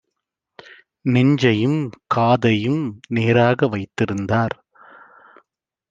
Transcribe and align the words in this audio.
நெஞ்சையும் 1.05 1.77
காதையும் 2.07 2.83
நேராக 3.09 3.67
வைத்திருந்தார்: 3.67 4.55